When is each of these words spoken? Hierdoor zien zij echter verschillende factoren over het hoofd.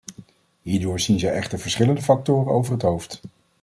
Hierdoor 0.61 0.99
zien 0.99 1.19
zij 1.19 1.33
echter 1.33 1.59
verschillende 1.59 2.01
factoren 2.01 2.51
over 2.53 2.73
het 2.73 2.81
hoofd. 2.81 3.21